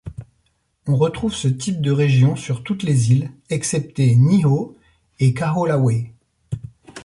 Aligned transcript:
On 0.87 0.95
retrouve 0.95 1.35
ce 1.35 1.47
type 1.47 1.79
de 1.79 1.91
région 1.91 2.35
sur 2.35 2.63
toutes 2.63 2.81
les 2.81 3.11
îles 3.11 3.31
excepté 3.51 4.15
Nihau 4.15 4.75
et 5.19 5.31
Kahoolawe. 5.35 6.05